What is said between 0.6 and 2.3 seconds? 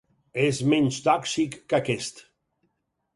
menys tòxic que aquest.